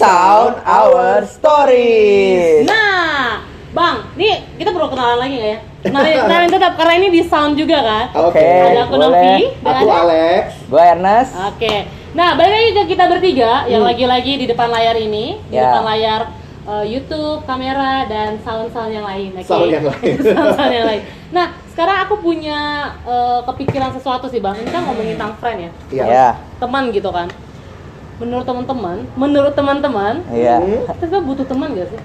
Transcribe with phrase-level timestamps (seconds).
[0.00, 2.64] Sound Our Stories.
[2.64, 3.44] Nah,
[3.76, 5.58] Bang, nih kita perlu kenalan lagi nggak ya?
[5.84, 8.06] Kenalin, kenalin tetap karena ini di sound juga kan.
[8.16, 8.96] Oke, Ada aku.
[8.96, 10.00] Novi dan Aku ada.
[10.00, 10.44] Alex.
[10.72, 11.32] Gue Ernest.
[11.36, 11.74] Oke.
[12.16, 15.68] Nah, balik lagi ke kita bertiga yang lagi-lagi di depan layar ini, di Ya.
[15.68, 16.20] depan layar
[16.64, 19.36] eh, YouTube, kamera dan sound-sound yang lain.
[19.36, 19.44] Oke.
[19.44, 20.16] Sound yang lain.
[20.32, 21.02] Sound-sound yang lain.
[21.28, 22.58] Nah, sekarang aku punya
[23.04, 24.56] eh, kepikiran sesuatu sih, Bang.
[24.56, 25.70] Ini kan ngomongin tentang friend ya.
[25.92, 26.04] Iya.
[26.08, 26.28] Ya.
[26.56, 27.28] Teman gitu kan.
[28.20, 30.60] Menurut teman-teman, menurut teman-teman, Iya.
[30.92, 32.00] Kita butuh teman gak sih?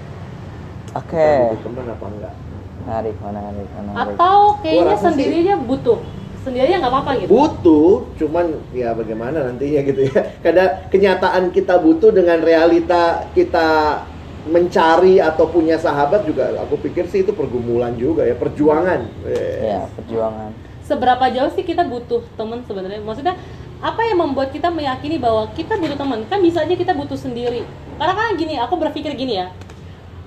[0.96, 1.28] Oke.
[1.52, 2.34] Butuh Teman apa enggak?
[2.80, 4.16] Menarik, menarik, menarik.
[4.16, 5.98] Atau kayaknya rasa sih- butuh.
[6.40, 7.30] Sendiri aja nggak apa-apa gitu.
[7.34, 7.90] Butuh,
[8.22, 10.30] cuman ya bagaimana nantinya gitu ya.
[10.40, 14.00] Kadang kenyataan kita butuh dengan realita kita
[14.46, 19.10] mencari atau punya sahabat juga aku pikir sih itu pergumulan juga ya, perjuangan.
[19.26, 20.54] Eh, Ya, perjuangan.
[20.86, 23.02] Seberapa jauh sih kita butuh teman sebenarnya?
[23.02, 23.34] Maksudnya
[23.80, 26.24] apa yang membuat kita meyakini bahwa kita butuh teman?
[26.32, 27.64] Kan bisa aja kita butuh sendiri.
[27.96, 29.52] Karena kan gini, aku berpikir gini ya.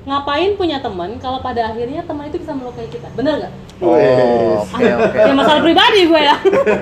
[0.07, 3.09] Ngapain punya teman kalau pada akhirnya teman itu bisa melukai kita?
[3.13, 3.53] Bener nggak?
[3.83, 4.83] Oh, oke.
[5.13, 6.35] Ya masalah pribadi gue ya.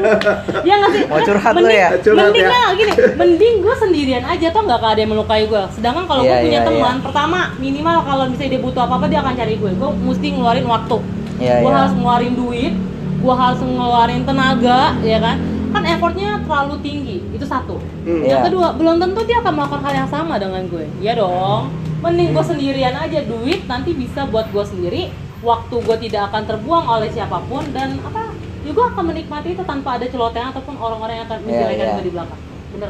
[0.70, 1.04] ya nggak sih?
[1.10, 1.90] Mau curhat mending, ya?
[1.98, 2.54] Curhat mending ya?
[2.54, 5.64] lah gini, mending gue sendirian aja tuh nggak ada yang melukai gue.
[5.74, 9.20] Sedangkan kalau gue Iya, punya iya, teman, pertama minimal kalau misalnya dia butuh apa-apa dia
[9.26, 9.72] akan cari gue.
[9.76, 10.98] Gue mesti ngeluarin waktu.
[11.42, 11.78] Iya, gue iya.
[11.84, 12.74] harus ngeluarin duit,
[13.18, 15.38] gue harus ngeluarin tenaga, ya kan?
[15.68, 17.76] Kan effortnya terlalu tinggi, itu satu.
[18.02, 18.22] Hmm.
[18.22, 18.46] Yang Iya.
[18.46, 20.86] kedua, belum tentu dia akan melakukan hal yang sama dengan gue.
[20.98, 21.70] Iya dong.
[21.98, 25.02] Mending gue sendirian aja, duit nanti bisa buat gue sendiri,
[25.40, 28.32] waktu gue tidak akan terbuang oleh siapa pun dan apa?
[28.62, 31.94] Ya gue akan menikmati itu tanpa ada celotehan ataupun orang-orang yang akan Iya, menjelekan iya.
[31.94, 32.40] gue di belakang.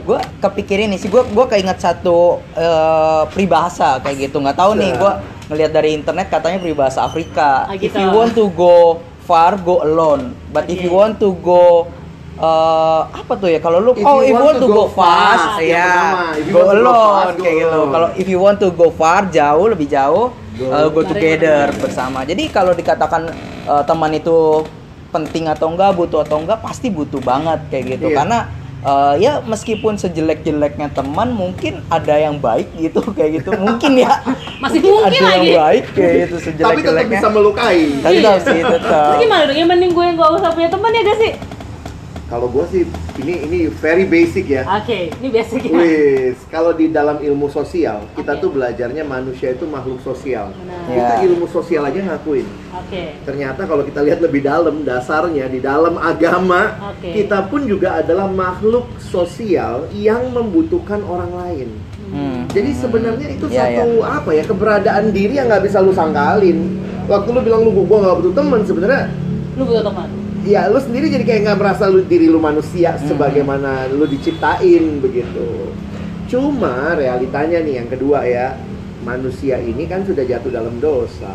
[0.04, 4.92] Gue kepikirin nih sih gue gue keinget satu eh, peribahasa kayak gitu nggak tahu nih
[4.92, 5.12] gue
[5.48, 7.96] ngelihat dari internet katanya peribahasa Afrika Ah, if gitu.
[7.96, 11.88] you want to go far go alone but if you want to go
[12.40, 13.58] eh, apa tuh ya?
[13.58, 15.90] Kalau lu If oh you if you want to go fast yang ya
[16.40, 17.80] you go alone fast, go kayak gitu.
[17.88, 20.66] kalau if you want to go far jauh lebih jauh Go.
[20.66, 22.22] eh, go together bersama.
[22.22, 23.30] Jadi kalau dikatakan
[23.64, 24.66] eh, teman itu
[25.08, 28.08] penting atau enggak butuh atau enggak pasti butuh banget kayak gitu.
[28.08, 28.18] Iya.
[28.18, 28.40] karena
[28.80, 33.54] eh, ya meskipun sejelek-jeleknya teman mungkin ada yang baik gitu kayak gitu.
[33.56, 34.22] Mungkin ya.
[34.58, 35.48] Masih Mungkin mungkin ada lagi.
[35.48, 37.14] yang baik kayak gitu Tapi tetap sejelek-jeleknya.
[37.14, 37.80] bisa melukai.
[37.96, 39.54] tetap sih Terus tetap gimana dong?
[39.56, 41.32] Ya mending gue yang gak usah punya teman ya gak sih?
[42.28, 42.84] Kalau gue sih
[43.24, 44.68] ini ini very basic ya.
[44.68, 45.80] Oke, ini basic ya.
[45.80, 48.44] Wis, kalau di dalam ilmu sosial, kita Oke.
[48.44, 50.52] tuh belajarnya manusia itu makhluk sosial.
[50.52, 50.92] Benar.
[50.92, 52.44] Kita ilmu sosial aja ngakuin.
[52.76, 53.16] Oke.
[53.24, 57.16] Ternyata kalau kita lihat lebih dalam, dasarnya di dalam agama, Oke.
[57.16, 61.70] kita pun juga adalah makhluk sosial yang membutuhkan orang lain.
[62.12, 62.44] Hmm.
[62.52, 66.76] Jadi sebenarnya itu Ya, satu apa ya keberadaan diri yang nggak bisa lu sangkalin.
[67.08, 69.08] Waktu lu bilang lu gua nggak butuh teman, sebenarnya
[69.56, 70.17] Lu butuh teman.
[70.48, 73.04] Ya lu sendiri jadi kayak nggak merasa lu diri lu manusia Hmm.
[73.12, 75.76] sebagaimana lu diciptain begitu.
[76.32, 78.56] Cuma realitanya nih yang kedua ya,
[79.04, 81.32] manusia ini kan sudah jatuh dalam dosa.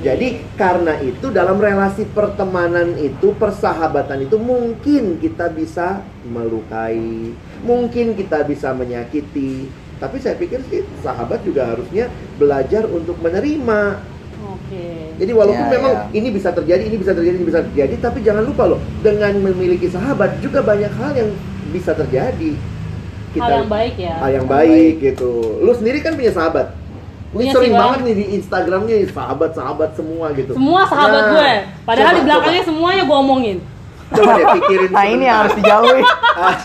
[0.00, 8.40] Jadi karena itu dalam relasi pertemanan itu, persahabatan itu mungkin kita bisa melukai, mungkin kita
[8.48, 9.68] bisa menyakiti.
[10.00, 12.08] Tapi saya pikir sih sahabat juga harusnya
[12.40, 14.00] belajar untuk menerima.
[14.48, 14.99] Oke.
[15.20, 16.04] Jadi walaupun Ya, memang ya.
[16.16, 19.92] ini bisa terjadi, ini bisa terjadi, ini bisa terjadi, tapi jangan lupa loh, dengan memiliki
[19.92, 21.28] sahabat juga banyak hal yang
[21.68, 22.56] bisa terjadi.
[23.36, 24.16] Hal yang baik ya.
[24.16, 25.60] hal yang Hal baik gitu.
[25.60, 26.72] Lu sendiri kan punya sahabat.
[27.30, 30.52] Ini Punya sering sih, banget nih di Instagramnya sahabat-sahabat semua gitu.
[30.58, 31.50] Semua sahabat Nah, gue.
[31.86, 33.56] Padahal coba, di belakangnya semuanya gue omongin.
[34.10, 34.90] Coba, coba deh pikirin.
[34.96, 36.02] nah ini yang harus dijauhi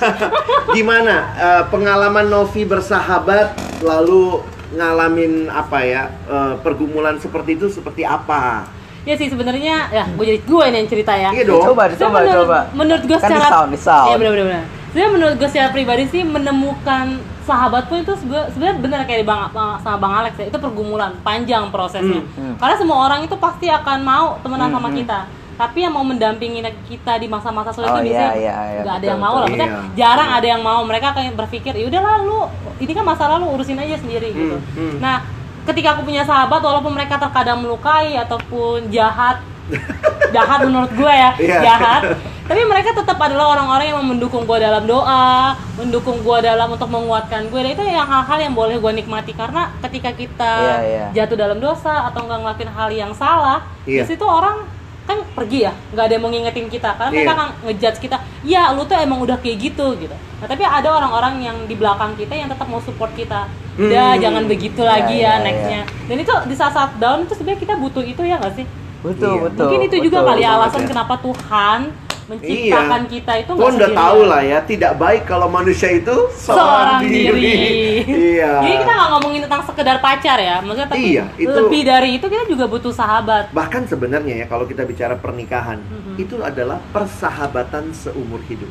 [0.81, 3.53] Gimana eh, pengalaman Novi bersahabat
[3.85, 8.65] lalu ngalamin apa ya eh, pergumulan seperti itu seperti apa?
[9.05, 11.29] Ya sih sebenarnya ya gue jadi gue nih yang cerita ya.
[11.29, 11.61] Iya dong.
[11.63, 14.07] coba coba menurut, coba Menurut gue Kan di secara sound, di sound.
[14.07, 14.45] Iya benar benar.
[14.47, 14.63] benar.
[14.89, 17.05] Sebenarnya menurut gue secara pribadi sih menemukan
[17.45, 20.57] sahabat pun itu sebe- sebenarnya benar kayak di bang, Bang- sama bang Alex ya itu
[20.57, 22.25] pergumulan panjang prosesnya.
[22.25, 22.55] Hmm, hmm.
[22.57, 24.97] Karena semua orang itu pasti akan mau temenan Hmm, sama hmm.
[24.97, 25.19] kita.
[25.55, 28.91] Tapi yang mau mendampingi kita di masa-masa sulit Oh, itu iya, biasanya iya, iya, nggak
[28.91, 29.41] ada betul, yang mau lah.
[29.43, 29.79] Maksudnya Iya.
[29.95, 30.81] jarang ada yang mau.
[30.83, 32.39] Mereka kayak berpikir, ya udah lalu
[32.77, 34.57] ini kan masa lalu urusin aja sendiri gitu.
[34.57, 34.95] Hmm, hmm.
[34.99, 35.23] Nah,
[35.63, 39.39] ketika aku punya sahabat walaupun mereka terkadang melukai ataupun jahat
[40.35, 41.59] jahat menurut gue ya Iya.
[41.63, 42.01] jahat
[42.45, 47.49] tapi mereka tetap adalah orang-orang yang mendukung gue dalam doa mendukung gue dalam untuk menguatkan
[47.49, 51.05] gue dan itu yang hal-hal yang boleh gue nikmati karena ketika kita Iya, iya.
[51.17, 54.05] jatuh dalam dosa atau nggak ngelakuin hal yang salah Iya.
[54.05, 54.69] di situ orang
[55.05, 57.37] kan pergi ya nggak ada yang mau ngingetin kita karena mereka Iya.
[57.37, 61.39] kan ngejudge kita ya lu tuh emang udah kayak gitu gitu nah tapi ada orang-orang
[61.39, 64.21] yang di belakang kita yang tetap mau support kita udah Hmm.
[64.21, 67.73] jangan begitu Iya, lagi iya, ya nextnya dan itu di saat-saat down itu sebenarnya kita
[67.75, 68.65] butuh itu ya nggak sih
[69.01, 69.41] betul Iya.
[69.45, 70.87] betul mungkin itu juga betul kali ya banget alasan ya.
[70.89, 71.79] kenapa Tuhan
[72.25, 77.53] menciptakan kita itu Lo udah tahu lah ya, tidak baik kalau manusia itu seorang diri.
[78.35, 78.61] iya.
[78.61, 82.25] Jadi kita nggak ngomongin tentang sekedar pacar ya, maksudnya tapi Iya, itu- lebih dari itu
[82.25, 83.49] kita juga butuh sahabat.
[83.49, 86.13] Bahkan sebenarnya ya kalau kita bicara pernikahan, Mhm.
[86.17, 88.69] itu adalah persahabatan seumur hidup.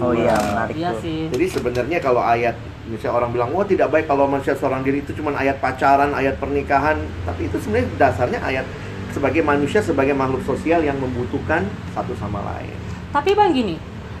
[0.00, 1.00] Oh iya, menarik Iya tuh.
[1.04, 1.20] sih.
[1.28, 5.12] Jadi sebenarnya kalau ayat misalnya orang bilang, "Wah, tidak baik kalau manusia seorang diri itu
[5.12, 8.64] cuma ayat pacaran, ayat pernikahan." Tapi itu sebenarnya dasarnya ayat
[9.12, 12.72] sebagai manusia sebagai makhluk sosial yang membutuhkan satu sama lain.
[13.12, 13.76] Tapi bang gini,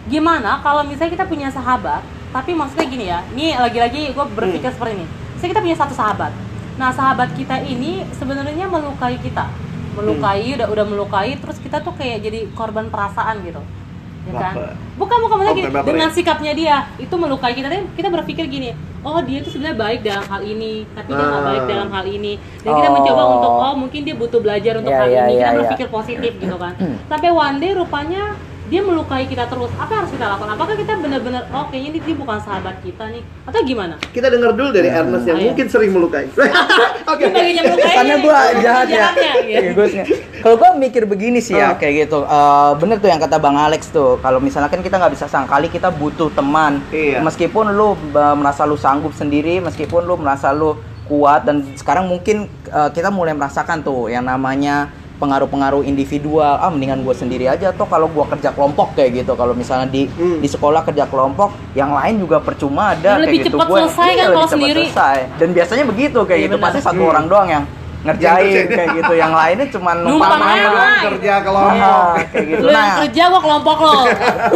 [0.06, 4.76] gimana kalau misalnya kita punya sahabat, tapi maksudnya gini ya, ini lagi-lagi gue berpikir Hmm.
[4.76, 5.06] seperti ini.
[5.36, 6.32] Saya kita punya satu sahabat.
[6.76, 9.48] Nah sahabat kita ini sebenarnya melukai kita,
[9.92, 10.56] melukai Hmm.
[10.56, 13.60] udah udah melukai, terus kita tuh kayak jadi korban perasaan gitu,
[14.22, 14.54] ya kan?
[14.54, 14.72] Baper.
[14.92, 16.14] Bukan bukan maksudnya Oh, gini, dengan ya?
[16.14, 17.68] sikapnya dia itu melukai kita.
[17.92, 18.72] Kita berpikir gini,
[19.02, 21.48] oh dia tuh sebenarnya baik dalam hal ini, tapi dia nggak Ah.
[21.48, 22.32] baik dalam hal ini.
[22.60, 22.94] Dan kita Oh.
[22.94, 25.32] mencoba untuk oh mungkin dia butuh belajar untuk Iya, hal iya, ini.
[25.32, 25.58] Kita iya, iya.
[25.58, 26.72] berpikir positif gitu kan.
[27.08, 28.22] Sampai one day rupanya
[28.72, 29.68] dia melukai kita terus.
[29.74, 30.50] Apa yang harus kita lakukan?
[30.50, 33.94] Apakah kita benar-benar oh kayaknya ini dia bukan sahabat kita nih atau gimana?
[34.08, 35.04] Kita dengar dulu dari Ya.
[35.04, 35.46] Ernest yang Ayo.
[35.46, 36.24] mungkin sering melukai.
[37.12, 37.24] Oke.
[37.28, 37.60] Melukai.
[37.92, 38.96] Karena gue jahat ya.
[38.96, 39.52] jahatnya, gitu.
[39.52, 40.08] Iya, gua-
[40.42, 41.70] Kalau gue mikir begini sih Ah.
[41.70, 42.24] ya kayak gitu.
[42.24, 44.16] Eh, bener tuh yang kata Bang Alex tuh.
[44.18, 46.80] Kalau misalnya kan kita nggak bisa sangkali kita butuh teman.
[46.88, 47.20] Iya.
[47.20, 52.48] Meskipun lu eh, merasa lu sanggup sendiri, meskipun lu merasa lu kuat dan sekarang mungkin
[52.66, 54.88] eh, kita mulai merasakan tuh yang namanya
[55.22, 59.54] pengaruh-pengaruh individual ah mendingan gue sendiri aja toh kalau gue kerja kelompok kayak gitu kalau
[59.54, 60.42] misalnya di Hmm.
[60.42, 63.78] di sekolah kerja kelompok yang lain juga percuma ada Dan lebih kayak gitu cepat Gua-
[63.80, 64.84] selesai kan iya, kalau lebih cepat sendiri.
[64.84, 65.16] selesai.
[65.38, 66.66] dan biasanya begitu kayak Iya, gitu benar.
[66.66, 67.12] pasti satu Hmm.
[67.12, 67.64] orang doang yang
[68.02, 68.66] ngerjain ngerjain.
[68.68, 70.70] kayak gitu yang lainnya cuma Numpang numpang aja
[71.06, 71.86] kerja kelompok.
[71.86, 73.94] Ah, kayak gitu Lu yang nah kerja gua kelompok lo.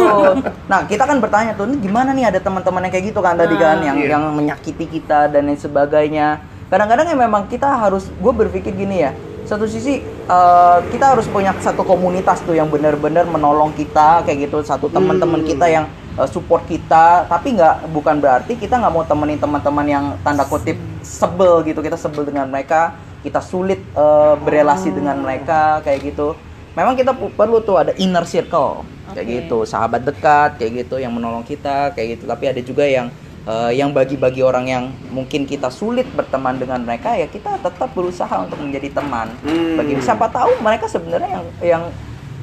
[0.71, 3.55] nah kita kan bertanya tuh ini gimana nih ada teman-teman yang kayak gitu kan tadi
[3.55, 4.09] kan yang Iya.
[4.13, 6.27] yang menyakiti kita dan lain sebagainya
[6.67, 9.15] kadang-kadang ya memang kita harus gue berpikir gini ya
[9.47, 14.59] satu sisi eh, kita harus punya satu komunitas tuh yang benar-benar menolong kita kayak gitu.
[14.61, 15.49] Satu teman-teman Hmm.
[15.49, 15.85] kita yang
[16.19, 17.23] eh, support kita.
[17.25, 21.79] Tapi nggak bukan berarti kita nggak mau temenin teman-teman yang tanda kutip sebel gitu.
[21.79, 22.91] Kita sebel dengan mereka.
[23.23, 26.35] Kita sulit eh, berelasi dengan mereka kayak gitu.
[26.75, 28.85] Memang kita perlu tuh ada inner circle
[29.15, 29.35] kayak Oke.
[29.41, 29.57] gitu.
[29.65, 32.29] Sahabat dekat kayak gitu yang menolong kita kayak gitu.
[32.29, 33.07] Tapi ada juga yang
[33.47, 38.43] eh, yang bagi-bagi orang yang mungkin kita sulit berteman dengan mereka ya kita tetap berusaha
[38.43, 39.79] untuk menjadi teman Hmm.
[39.79, 41.83] bagi siapa tahu mereka sebenarnya yang yang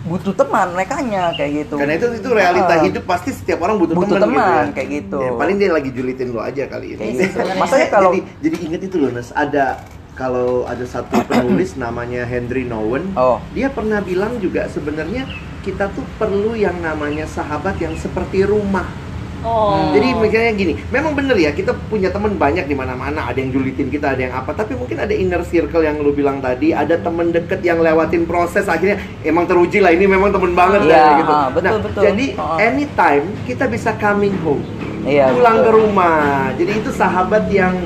[0.05, 1.01] butuh teman mereka
[1.33, 4.37] kayak gitu Karena itu itu realita Ah, hidup pasti setiap orang butuh, Butuh teman, teman,
[4.37, 4.75] gitu ya.
[4.75, 5.19] kayak gitu.
[5.19, 7.01] Ya, paling dia lagi julitin lo aja kali ini.
[7.01, 9.81] kayak gitu masanya kalau jadi jadi inget itu loh Nes, ada
[10.13, 15.25] kalau ada satu penulis namanya Henry Nowen, oh dia pernah bilang juga sebenarnya
[15.65, 18.85] kita tuh perlu yang namanya sahabat yang seperti rumah.
[19.45, 19.93] Oh.
[19.93, 23.93] Jadi misalnya gini, memang bener ya kita punya teman banyak di mana-mana, ada yang julitin
[23.93, 27.29] kita, ada yang apa, tapi mungkin ada inner circle yang lu bilang tadi, ada temen
[27.29, 31.33] deket yang lewatin proses akhirnya emang teruji lah ini memang temen banget Iya, ya gitu.
[31.33, 32.03] ah, betul, nah, betul.
[32.03, 32.57] jadi Ah.
[32.59, 34.65] anytime kita bisa coming home,
[35.05, 35.67] Iya, pulang betul.
[35.69, 36.25] ke rumah.
[36.57, 37.77] Jadi itu sahabat yang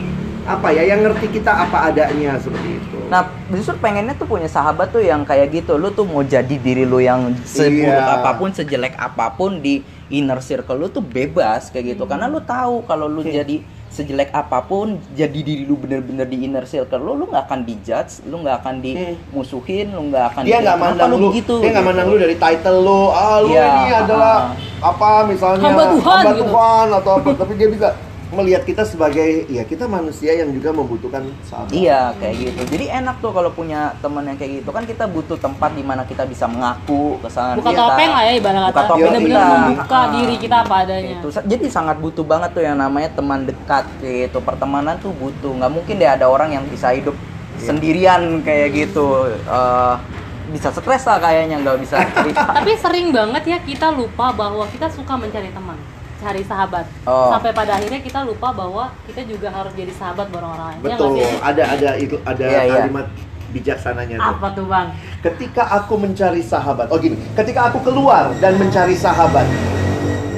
[0.46, 2.97] apa ya, yang ngerti kita apa adanya seperti itu.
[3.08, 5.74] Nah, justru pengennya tuh punya sahabat tuh yang kayak gitu.
[5.74, 8.16] Lu tuh mau jadi diri lu yang seburuk Iya.
[8.16, 12.04] apa pun, sejelek apa pun di inner circle lu tuh bebas kayak gitu.
[12.04, 13.42] Karena lu tahu kalau lu Iya.
[13.42, 17.60] jadi sejelek apa pun, jadi diri lu bener-bener di inner circle lu, lu nggak akan
[17.64, 21.54] dijudge, lu nggak akan dimusuhin, lu nggak akan dia di- nggak "Kenapa mandang lu, begitu?"
[21.56, 21.88] dia nggak gitu.
[21.88, 24.86] mandang lu dari title lu, ah lu Iya, ini adalah ah.
[24.86, 26.44] apa misalnya Hamba Tuhan, hamba gitu.
[26.46, 27.88] Tuhan atau apa, tapi dia bisa
[28.30, 31.70] melihat kita sebagai ya kita manusia yang juga membutuhkan sahabat.
[31.70, 32.60] Iya kayak gitu.
[32.68, 36.02] Jadi enak tuh kalau punya teman yang kayak gitu kan kita butuh tempat di mana
[36.02, 37.80] kita bisa mengaku kesalahan buka kita.
[37.82, 38.82] topeng lah ya ibarat Buka kata.
[38.86, 39.56] topeng Bener-bener kita.
[39.58, 40.04] membuka Ah.
[40.10, 41.16] diri kita apa adanya.
[41.16, 44.38] Itu jadi sangat butuh banget tuh yang namanya teman dekat kayak gitu.
[44.40, 45.50] Pertemanan tuh butuh.
[45.50, 47.16] nggak mungkin deh ada orang yang bisa hidup
[47.56, 47.64] Iya.
[47.66, 49.06] sendirian kayak gitu.
[49.26, 49.94] Eh,
[50.48, 52.40] bisa stres lah kayaknya nggak bisa cerita.
[52.46, 55.67] Tapi sering banget ya kita lupa bahwa kita suka mencari teman,
[56.18, 56.84] cari sahabat.
[57.06, 57.30] Oh.
[57.30, 60.78] Sampai pada akhirnya kita lupa bahwa kita juga harus jadi sahabat buat orang lain.
[60.82, 61.10] Ya Betul.
[61.14, 61.26] sih?
[61.38, 62.74] ada ada itu ada Iya, iya.
[62.82, 63.06] kalimat
[63.54, 64.30] bijaksananya tuh.
[64.36, 64.88] Apa tuh bang?
[65.24, 69.46] Ketika aku mencari sahabat, oh gini, ketika aku keluar dan mencari sahabat,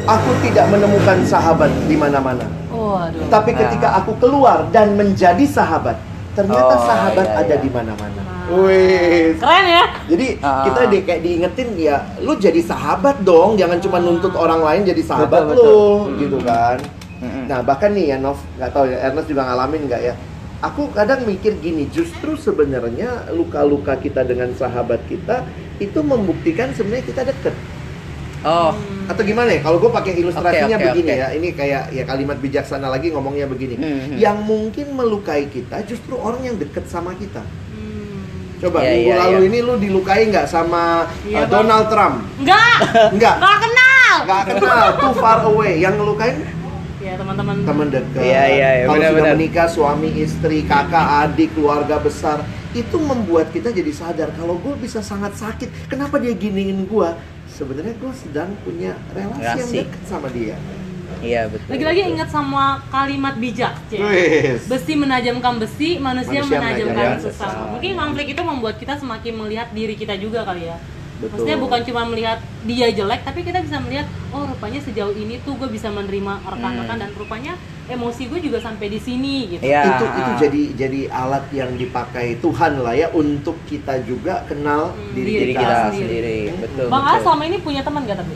[0.06, 2.46] aku tidak menemukan sahabat di mana-mana.
[2.70, 3.26] Waduh.
[3.28, 5.98] Tapi ketika aku keluar dan menjadi sahabat,
[6.32, 7.62] ternyata Oh, sahabat iya, ada iya.
[7.62, 8.20] di mana-mana.
[8.20, 8.58] Nah.
[8.60, 9.38] Wih.
[9.38, 9.84] Keren ya?
[10.06, 10.64] Jadi Ah.
[10.66, 15.02] kita di, kayak diingetin ya, lu jadi sahabat dong, jangan cuma nuntut orang lain jadi
[15.02, 15.66] sahabat Betul, betul.
[15.66, 16.16] lu, Hmm.
[16.18, 16.78] gitu kan.
[17.20, 17.44] Mm-mm.
[17.46, 20.14] Nah bahkan nih ya Nov, nggak tahu ya Ernest juga ngalamin nggak ya?
[20.60, 25.44] Aku kadang mikir gini, justru sebenarnya luka-luka kita dengan sahabat kita
[25.76, 27.54] itu membuktikan sebenarnya kita deket.
[28.40, 28.72] Oh,
[29.04, 29.60] Atau gimana ya?
[29.60, 31.18] Kalau gue pakai ilustrasinya Oke, oke, begini oke.
[31.18, 33.74] ya, ini kayak ya kalimat bijaksana lagi ngomongnya begini.
[33.74, 34.16] Mhm.
[34.16, 37.42] Yang mungkin melukai kita justru orang yang deket sama kita.
[37.42, 38.22] Hmm.
[38.58, 39.46] Coba Iya, minggu iya, lalu iya.
[39.46, 41.52] ini lu dilukai nggak sama Iya, uh, Bang.
[41.52, 42.16] Donald Trump?
[42.38, 42.76] Enggak.
[43.10, 43.34] Enggak.
[43.36, 44.14] Enggak kenal.
[44.20, 45.72] Nggak kenal, too far away.
[45.76, 46.36] Yang ngelukain
[47.00, 47.54] Ya, teman-teman.
[47.64, 48.20] teman dekat.
[48.20, 49.34] Iya, iya, iya, Kalau sudah benar-benar.
[49.34, 55.00] menikah, suami, istri, kakak, adik, keluarga besar, itu membuat kita jadi sadar kalau gue bisa
[55.00, 55.88] sangat sakit.
[55.88, 57.08] Kenapa dia giniin gue?
[57.60, 59.78] Sebenarnya gue sedang punya relasi yang Relasi.
[59.84, 60.56] dekat sama dia.
[61.20, 61.68] Iya betul.
[61.68, 64.00] Lagi-lagi ingat sama kalimat bijak, Cek.
[64.64, 67.52] Besi menajamkan besi, manusia, Manusia menajamkan menajamkan sesama.
[67.52, 67.70] sesama.
[67.76, 70.80] Mungkin konflik itu membuat kita semakin melihat diri kita juga kali ya.
[71.20, 71.36] Betul.
[71.36, 75.52] Maksudnya bukan cuma melihat dia jelek, tapi kita bisa melihat, oh rupanya sejauh ini tuh
[75.54, 77.02] gue bisa menerima rekan-rekan Hmm.
[77.02, 77.52] dan rupanya
[77.86, 79.62] emosi gue juga sampai di sini gitu.
[79.62, 79.82] Iya.
[79.84, 85.12] itu itu jadi jadi alat yang dipakai Tuhan lah ya untuk kita juga kenal Hmm,
[85.12, 85.60] diri, diri kita.
[85.60, 86.08] kita sendiri.
[86.08, 86.38] sendiri.
[86.58, 86.86] Betul.
[86.88, 87.22] Bang A betul.
[87.22, 88.34] selama ini punya teman gak tapi?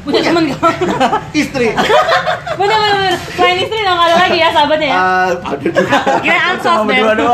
[0.00, 0.28] Punya Punya.
[0.30, 0.60] teman gak?
[1.42, 1.68] Istri,
[2.60, 3.14] bener bener bener.
[3.28, 4.96] Selain istri udah gak ada lagi ya sahabatnya ya?
[4.96, 5.98] ah, ada juga.
[6.22, 7.26] Kira ansos ada.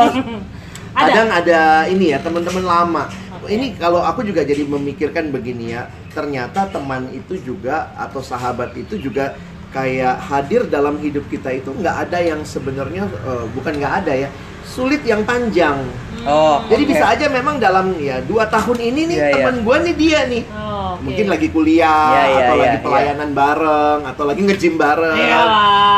[0.93, 3.03] Kadang ada ini ya teman-teman lama.
[3.47, 8.99] Ini kalau aku juga jadi memikirkan begini ya, ternyata teman itu juga atau sahabat itu
[8.99, 9.35] juga
[9.73, 14.29] kayak hadir dalam hidup kita itu nggak ada yang sebenarnya eh, bukan nggak ada ya,
[14.63, 15.83] sulit yang panjang.
[16.23, 19.35] Oh, Jadi bisa aja memang dalam ya dua tahun ini nih Iya, iya.
[19.43, 20.43] teman gua nih dia nih.
[20.55, 21.03] Oh, oke.
[21.03, 22.85] Mungkin lagi kuliah Iya, iya, atau iya, lagi iya.
[22.87, 25.19] pelayanan bareng atau lagi nge-gym bareng.
[25.19, 25.41] Iya.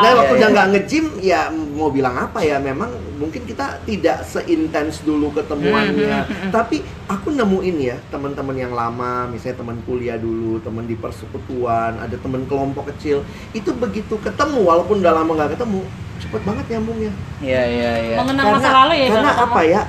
[0.01, 4.23] Nah, waktu Iya, udah nggak nge-gym ya mau bilang apa ya memang mungkin kita tidak
[4.27, 6.27] seintens dulu ketemuannya.
[6.27, 11.99] Hmm, Tapi aku nemuin ya teman-teman yang lama, misalnya teman kuliah dulu, teman di persekutuan,
[11.99, 13.23] ada teman kelompok kecil,
[13.55, 15.81] itu begitu ketemu walaupun udah lama nggak ketemu,
[16.19, 17.11] cepet banget nyambungnya.
[17.39, 18.15] Iya iya iya.
[18.19, 19.81] Mengenang masa lalu ya karena apa ya?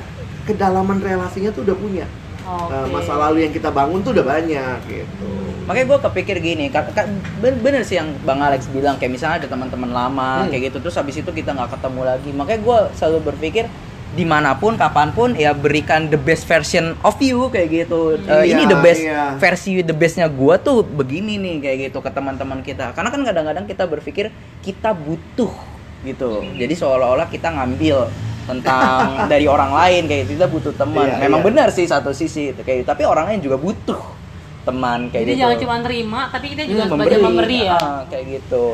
[0.46, 2.06] Kedalaman relasinya tuh udah punya.
[2.46, 2.70] Oke.
[2.70, 5.30] Eh, masa lalu yang kita bangun tuh udah banyak gitu.
[5.66, 6.70] Makanya gue kepikir gini,
[7.42, 10.54] bener sih yang Bang Alex bilang kayak misalnya ada teman-teman lama Hmm.
[10.54, 12.30] kayak gitu terus habis itu kita nggak ketemu lagi.
[12.30, 13.66] Makanya gue selalu berpikir
[14.14, 18.14] di mana pun kapan pun ya berikan the best version of you kayak gitu.
[18.14, 19.34] Iya, ini the best iya.
[19.36, 22.94] versi the bestnya gue tuh begini nih kayak gitu ke teman-teman kita.
[22.94, 24.30] Karena kan kadang-kadang kita berpikir
[24.62, 25.50] kita butuh
[26.06, 26.46] gitu.
[26.54, 28.06] Jadi seolah-olah kita ngambil
[28.46, 31.06] tentang dari orang lain kayak gitu kita butuh teman.
[31.06, 31.46] Iya, Memang iya.
[31.46, 32.88] benar sih satu sisi itu kayak gitu.
[32.88, 34.00] Tapi orang lain juga butuh
[34.62, 35.42] teman kayak Jadi gitu.
[35.42, 37.76] jangan cuma terima, tapi kita juga Hmm, belajar memberi ya.
[37.76, 38.64] ah, kayak gitu.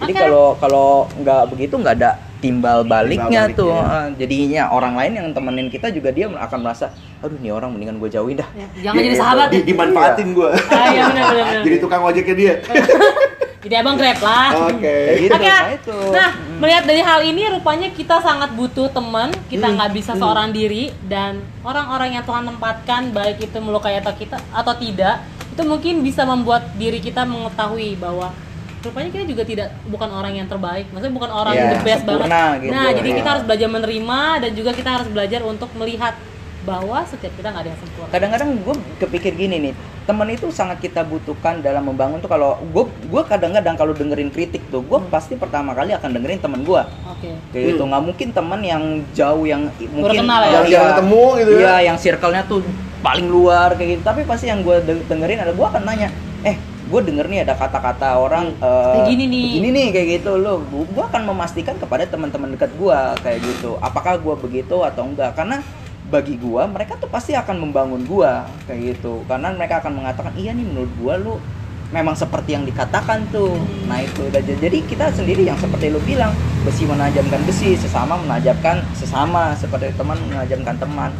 [0.00, 2.10] Jadi kalau kalau nggak begitu nggak ada
[2.40, 3.68] timbal baliknya baliknya, tuh.
[3.68, 3.82] ya.
[3.84, 6.88] Ah, jadinya orang lain yang temenin kita juga dia akan merasa,
[7.20, 8.48] aduh nih orang mendingan gue jauhin dah.
[8.50, 9.64] Ya, Jangan jadi sahabat Di- ya.
[9.68, 10.50] dimanfaatin gua.
[10.70, 11.62] Ah, iya benar benar benar.
[11.68, 12.54] Jadi tukang ojeknya dia.
[13.60, 14.72] Jadi abang grab lah.
[14.72, 14.80] Oke.
[14.80, 15.44] Kayak gitu, Oke.
[15.44, 15.96] nah itu.
[16.10, 20.20] Nah, melihat dari hal ini rupanya kita sangat butuh teman, kita Hmm, nggak bisa hmm.
[20.20, 25.62] seorang diri dan orang-orang yang Tuhan tempatkan baik itu melukai atau kita atau tidak, itu
[25.62, 28.32] mungkin bisa membuat diri kita mengetahui bahwa
[28.80, 32.24] rupanya kita juga tidak bukan orang yang terbaik, maksudnya bukan orang yang the best sempurna
[32.24, 32.64] banget.
[32.64, 32.72] gitu.
[32.72, 33.16] Nah, jadi Iya.
[33.20, 36.16] kita harus belajar menerima dan juga kita harus belajar untuk melihat
[36.70, 38.10] bahwa setiap kita nggak ada yang sempurna.
[38.10, 42.82] kadang-kadang gue kepikir gini nih teman itu sangat kita butuhkan dalam membangun tuh kalau gue
[43.04, 47.30] gue kadang-kadang kalau dengerin kritik tuh gue pasti pertama kali akan dengerin teman gue Oke.
[47.50, 47.90] kayak gitu Hmm.
[47.90, 50.50] nggak mungkin teman yang jauh yang mungkin kenal ya?
[50.52, 51.58] yang Jarang ketemu gitu ya.
[51.60, 52.60] iya yang circle-nya tuh
[53.00, 56.08] paling luar kayak gitu tapi pasti yang gue dengerin ada gue akan nanya
[56.42, 56.56] eh
[56.90, 59.46] gue denger nih ada kata-kata orang eh, Begini nih.
[59.54, 64.18] begini nih kayak gitu lo gue akan memastikan kepada teman-teman dekat gue kayak gitu apakah
[64.18, 65.62] gue begitu atau enggak karena
[66.10, 69.22] bagi gua mereka tuh pasti akan membangun gua kayak gitu.
[69.30, 71.34] Karena mereka akan mengatakan iya nih menurut gua lu
[71.90, 73.54] memang seperti yang dikatakan tuh.
[73.86, 76.34] Nah itu udah jadi kita sendiri yang seperti lu bilang
[76.66, 81.10] besi menajamkan besi sesama menajamkan sesama seperti teman menajamkan teman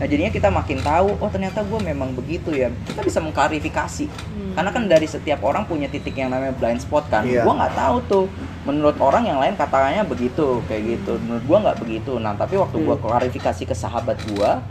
[0.00, 4.56] nah jadinya kita makin tahu oh ternyata gua memang begitu ya kita bisa mengklarifikasi Hmm.
[4.56, 7.44] karena kan dari setiap orang punya titik yang namanya blind spot kan Iya.
[7.44, 8.24] gua nggak tahu tuh
[8.62, 12.80] menurut orang yang lain katanya begitu kayak gitu menurut gua nggak begitu nah tapi waktu
[12.80, 13.04] gua Hmm.
[13.06, 14.64] klarifikasi ke sahabat gua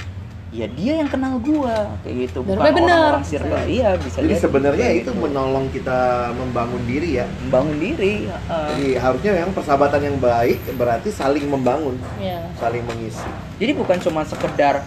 [0.49, 5.05] ya dia yang kenal gua kayak gitu bukan orang-orang circle iya bisa Jadi sebenarnya itu
[5.05, 5.21] gitu.
[5.21, 5.99] menolong kita
[6.33, 7.29] membangun diri ya.
[7.39, 8.65] membangun diri heeh.
[8.73, 12.49] Jadi harusnya yang persahabatan yang baik berarti saling membangun, Iya.
[12.57, 13.29] saling mengisi.
[13.61, 14.81] jadi bukan cuma sekedar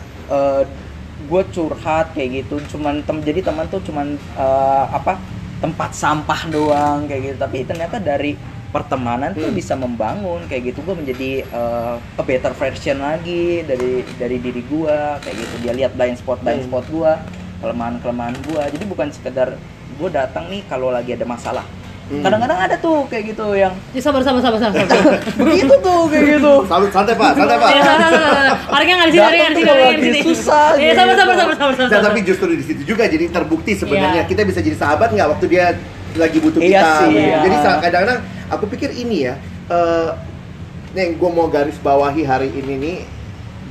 [1.23, 5.19] gue curhat kayak gitu cuman tem jadi teman tuh cuman eh, apa
[5.63, 7.37] tempat sampah doang kayak gitu.
[7.39, 8.35] Tapi ternyata dari
[8.69, 9.55] pertemanan tuh Hmm.
[9.55, 10.83] bisa membangun kayak gitu.
[10.83, 15.55] Gue menjadi eh, a better version lagi dari dari diri gue kayak gitu.
[15.63, 16.69] Dia lihat blind spot blind Hmm.
[16.69, 17.13] spot gue
[17.63, 19.55] kelemahan kelemahan gue jadi bukan sekedar
[19.95, 21.63] gue datang nih kalau lagi ada masalah
[22.13, 22.21] Hmm.
[22.21, 24.85] kadang-kadang ada tuh kayak gitu yang Ya, sabar sabar sabar sabar.
[24.85, 25.17] sabar.
[25.41, 27.69] begitu tuh kayak gitu Santai, santai Pak, santai Pak.
[27.69, 28.57] Ya, sabar, sabar, sabar.
[28.69, 30.21] Orangnya nggak di sini, orangnya nggak di sini, orangnya di sini.
[30.23, 31.21] susah Iya, sabar, gitu.
[31.23, 31.89] sabar, sabar, sabar, sabar.
[31.91, 34.29] Nah, tapi justru di situ juga jadi terbukti sebenarnya Iya.
[34.29, 35.65] kita bisa jadi sahabat nggak waktu dia
[36.13, 36.91] lagi butuh Iya kita.
[37.01, 37.21] sih, gitu.
[37.25, 37.39] iya.
[37.41, 39.35] Jadi kadang-kadang aku pikir ini ya,
[39.67, 40.09] eh
[40.93, 42.97] nih gue mau garis bawahi hari ini nih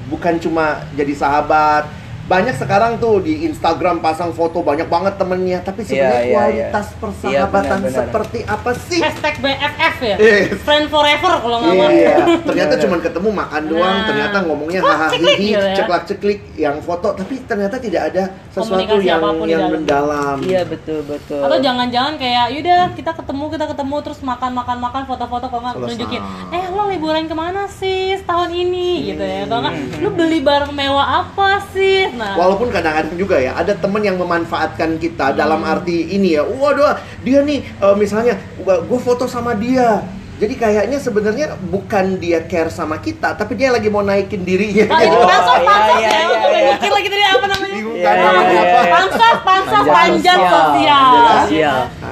[0.07, 1.85] bukan cuma jadi sahabat
[2.31, 6.87] banyak sekarang tuh di Instagram pasang foto banyak banget temennya, tapi sebenarnya Iya, iya, kualitas
[6.87, 6.97] iya.
[6.97, 7.99] persahabatan Iya, benar, benar.
[7.99, 8.99] seperti apa sih?
[9.01, 10.15] Hashtag BFF ya.
[10.17, 10.47] Yes.
[10.61, 11.89] Friend forever kalau nggak mau.
[11.91, 12.83] Iya, ternyata Benar.
[12.83, 14.07] cuma ketemu makan doang, Nah.
[14.07, 15.75] ternyata ngomongnya hahaha gitu ya.
[15.75, 19.61] ceklak ceklik yang foto, tapi ternyata tidak ada sesuatu Komunikasi yang apa pun di yang
[19.61, 19.73] dalam.
[19.75, 20.37] mendalam.
[20.41, 21.41] Iya betul betul.
[21.41, 25.75] Atau jangan-jangan kayak yaudah kita ketemu kita ketemu terus makan makan makan foto-foto kalau nggak
[25.77, 29.99] nunjukin eh lo liburan ke mana sih setahun ini gitu ya kalau nggak Hmm.
[29.99, 35.01] lu beli barang mewah apa sih nah Walaupun kadang-kadang juga ya ada temen yang memanfaatkan
[35.01, 36.45] kita dalam arti ini ya.
[36.45, 40.05] Waduh, dia nih eh, misalnya gue foto sama dia.
[40.41, 44.89] Jadi kayaknya sebenarnya bukan dia care sama kita, tapi dia lagi mau naikin dirinya.
[44.89, 46.17] Ah, itu Oh, pansos, iya, pansos iya, ya.
[46.17, 46.73] iya, iya.
[46.73, 47.75] mikir lagi tadi apa namanya.
[47.77, 48.61] Bingung Iya, kan iya, namanya iya.
[48.65, 48.81] apa?
[48.89, 51.13] Pansos, pansos, panjat sosial.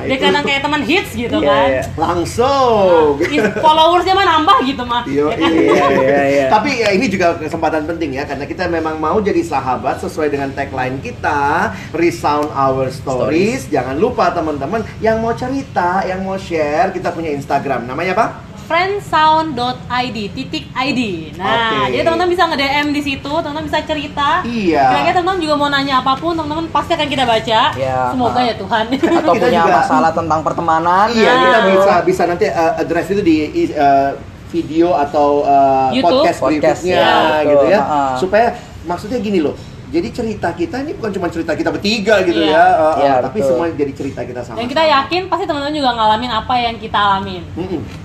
[0.10, 1.68] Nah, Dia itu kadang kayak teman hits gitu Iya, kan.
[1.70, 1.84] iya.
[1.94, 3.22] langsung.
[3.22, 5.02] Is- Followersnya mah nambah gitu mah.
[5.06, 5.52] Yo, Ya kan?
[5.52, 6.46] Iya iya iya.
[6.56, 10.50] Tapi ya ini juga kesempatan penting ya karena kita memang mau jadi sahabat sesuai dengan
[10.52, 13.70] tagline kita Resound Our Stories.
[13.70, 17.86] Jangan lupa teman-teman yang mau cerita, yang mau share, kita punya Instagram.
[17.86, 18.26] Namanya apa?
[18.70, 21.02] friendsound.id titik ID.
[21.36, 21.92] Nah, Oke.
[21.92, 24.30] jadi teman-teman bisa nge-DM di situ, teman-teman bisa cerita.
[24.44, 24.86] Iya.
[24.86, 27.62] Kira-kira teman-teman juga mau nanya apa pun, teman-teman pasti akan kita baca.
[27.74, 27.98] Iya.
[28.14, 28.84] Semoga ya Tuhan.
[28.86, 29.00] Atau
[29.36, 31.08] Kita punya juga- masalah tentang pertemanan.
[31.10, 31.42] Iya, Nah.
[31.42, 33.36] kita bisa bisa nanti uh, address itu di
[33.74, 34.12] uh,
[34.50, 36.22] video atau uh, YouTube.
[36.22, 37.70] podcast Podcast, berikutnya ya, gitu betul.
[37.70, 37.80] ya.
[37.80, 38.02] Ha-ha.
[38.18, 38.48] Supaya
[38.84, 39.56] maksudnya gini loh.
[39.90, 42.54] Jadi cerita kita ini bukan cuma cerita kita bertiga gitu Iya.
[42.54, 43.50] ya, uh, uh, Iya, tapi betul.
[43.50, 44.62] semua jadi cerita kita sama.
[44.62, 47.42] Dan kita yakin pasti teman-teman juga ngalamin apa yang kita alamin.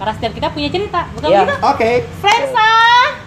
[0.00, 1.40] Karena setiap kita punya cerita, bukan Iya.
[1.44, 1.54] kita?
[1.60, 1.90] Oke.
[2.24, 2.70] Friendsa!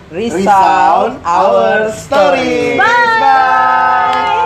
[0.08, 2.80] Resound our stories.
[2.80, 3.20] Bye.
[3.20, 4.37] Bye.